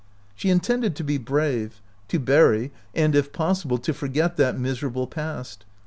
She 0.33 0.49
intended 0.49 0.95
to 0.95 1.03
be 1.03 1.19
brave, 1.19 1.79
to 2.07 2.17
bury 2.17 2.71
and, 2.95 3.13
if 3.15 3.31
possible, 3.31 3.77
to 3.77 3.93
forget 3.93 4.35
that 4.37 4.57
miserable 4.57 5.05
past. 5.05 5.63